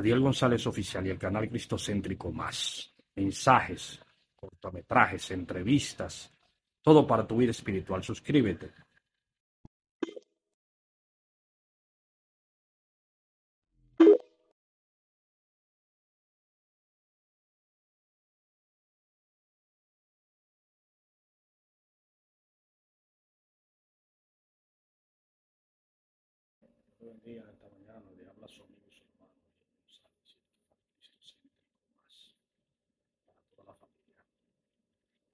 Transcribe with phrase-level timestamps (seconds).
[0.00, 2.94] Adiel González Oficial y el canal Cristocéntrico Más.
[3.16, 4.00] Mensajes,
[4.34, 6.32] cortometrajes, entrevistas,
[6.80, 8.02] todo para tu vida espiritual.
[8.02, 8.72] Suscríbete.
[27.00, 29.32] Buen día esta mañana, le habla amigo su hermano,
[29.80, 30.36] González,
[30.92, 31.64] Cristocéntrico
[31.96, 32.36] Más,
[33.24, 34.22] para toda la familia.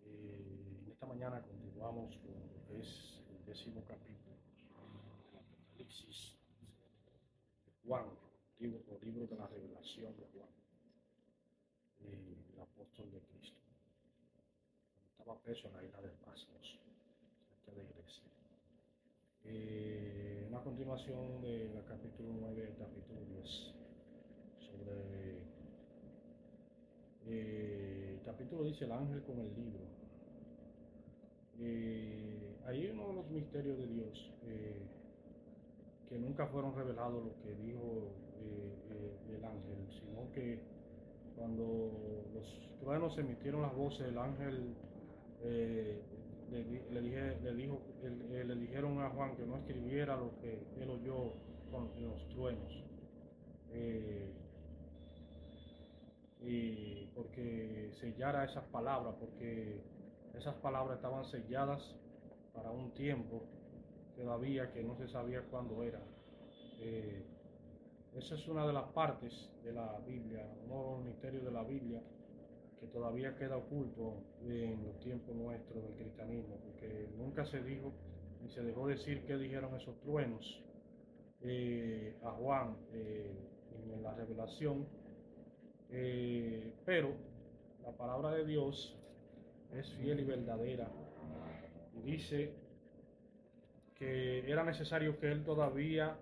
[0.00, 2.34] Eh, en esta mañana continuamos con
[2.76, 4.34] es el décimo capítulo
[5.30, 6.34] del Apocalipsis
[7.64, 8.06] de Juan,
[8.58, 10.48] libro, o libro de la revelación de Juan,
[12.00, 13.60] el apóstol de Cristo.
[15.12, 16.80] Estaba preso en la isla de Pasmos,
[17.48, 18.28] cerca de Grecia.
[19.44, 23.46] Eh, una continuación del capítulo 9 del capítulo 10
[24.58, 25.38] sobre
[27.26, 30.01] eh, el capítulo dice el ángel con el libro
[31.64, 34.82] eh, ahí uno de los misterios de Dios eh,
[36.08, 40.60] que nunca fueron revelados lo que dijo eh, eh, el ángel sino que
[41.36, 44.74] cuando los truenos emitieron las voces el ángel
[45.42, 46.62] le,
[47.00, 47.80] dije, le, dijo,
[48.30, 51.32] le, le, dijeron a Juan que no escribiera lo que él oyó
[51.70, 52.84] con los truenos.
[56.42, 59.80] Y porque sellara esas palabras, porque
[60.34, 61.94] esas palabras estaban selladas
[62.54, 63.42] para un tiempo
[64.16, 66.00] todavía que no se sabía cuándo era.
[66.80, 67.22] Eh,
[68.14, 71.62] esa es una de las partes de la Biblia, uno de los misterios de la
[71.62, 72.00] Biblia
[72.80, 77.92] que todavía queda oculto en los tiempos nuestros del cristianismo, porque nunca se dijo
[78.42, 80.62] ni se dejó decir qué dijeron esos truenos
[81.42, 83.30] eh, a Juan eh,
[83.94, 84.86] en la revelación,
[86.84, 87.12] pero
[87.82, 88.96] la palabra de Dios
[89.76, 90.88] es fiel y verdadera
[91.94, 92.52] y dice
[93.94, 96.16] que era necesario que él todavía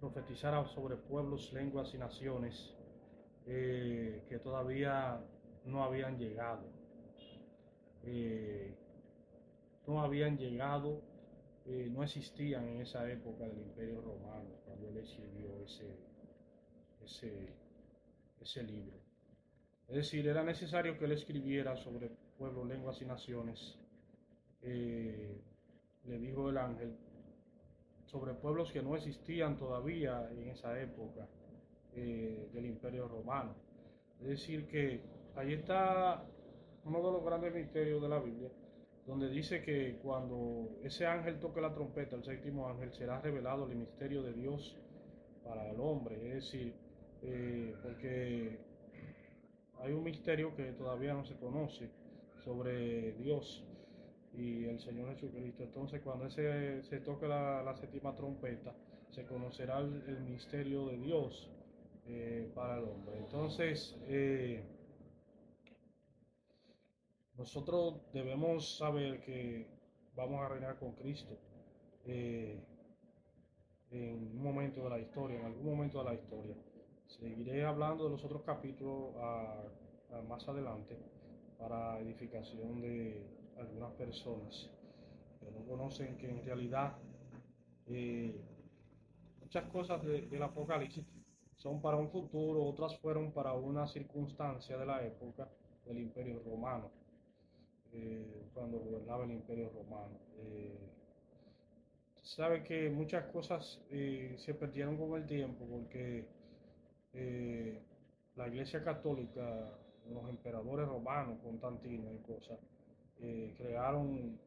[0.00, 2.74] profetizara sobre pueblos, lenguas y naciones
[3.44, 5.20] que todavía
[5.64, 6.62] no habían llegado.
[8.04, 8.74] Eh,
[9.86, 11.02] no habían llegado,
[11.66, 15.96] eh, no existían en esa época del Imperio Romano, cuando él escribió ese,
[17.02, 17.48] ese,
[18.40, 18.98] ese libro.
[19.88, 23.78] Es decir, era necesario que él escribiera sobre pueblos, lenguas y naciones.
[24.62, 25.40] Eh,
[26.04, 26.96] le dijo el ángel,
[28.06, 31.26] sobre pueblos que no existían todavía en esa época
[31.94, 33.54] eh, del Imperio Romano.
[34.20, 35.00] Es decir, que
[35.34, 36.24] ahí está
[36.84, 38.50] uno de los grandes misterios de la Biblia,
[39.06, 43.76] donde dice que cuando ese ángel toque la trompeta, el séptimo ángel, será revelado el
[43.76, 44.76] misterio de Dios
[45.44, 46.16] para el hombre.
[46.28, 46.74] Es decir,
[47.22, 48.58] eh, porque
[49.80, 51.90] hay un misterio que todavía no se conoce
[52.44, 53.64] sobre Dios
[54.34, 55.62] y el Señor Jesucristo.
[55.62, 58.74] Entonces, cuando se toque la, la séptima trompeta,
[59.10, 61.50] se conocerá el, misterio de Dios
[62.06, 63.18] eh, para el hombre.
[63.18, 64.64] Entonces, eh,
[67.36, 69.68] nosotros debemos saber que
[70.16, 71.38] vamos a reinar con Cristo
[72.06, 72.60] eh,
[73.90, 76.56] en un momento de la historia, en algún momento de la historia.
[77.06, 79.62] Seguiré hablando de los otros capítulos a,
[80.12, 80.98] a más adelante
[81.58, 83.22] para edificación de
[83.58, 84.70] algunas personas
[85.40, 86.94] que no conocen que en realidad
[87.86, 88.40] eh,
[89.40, 91.04] muchas cosas de, del Apocalipsis
[91.56, 95.48] son para un futuro, otras fueron para una circunstancia de la época
[95.86, 96.90] del Imperio Romano
[97.92, 100.18] eh, cuando gobernaba el Imperio Romano.
[100.38, 100.76] Eh,
[102.22, 106.26] sabe que muchas cosas eh, se perdieron con el tiempo porque
[108.34, 109.78] la Iglesia Católica,
[110.10, 112.58] los emperadores romanos, Constantino y cosas,
[113.20, 114.38] eh, crearon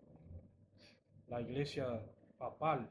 [1.27, 2.01] la Iglesia
[2.37, 2.89] papal.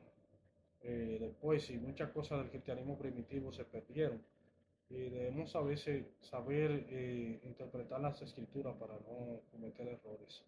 [0.83, 4.23] después, y muchas cosas del cristianismo primitivo se perdieron.
[4.89, 10.45] Y debemos a veces saber eh, interpretar las escrituras para no cometer errores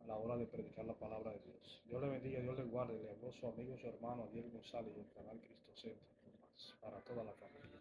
[0.00, 1.82] a la hora de predicar la palabra de Dios.
[1.86, 3.02] Dios le bendiga, Dios le guarde.
[3.02, 6.18] Le habló su amigo, su hermano, Adiel González y el canal Cristo Centro
[6.80, 7.80] para toda la familia.